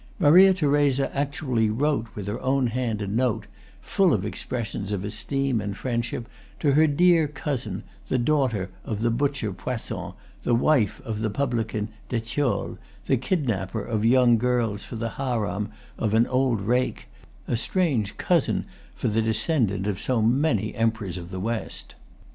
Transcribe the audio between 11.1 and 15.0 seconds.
the publican D'Etioles, the kidnapper of young girls for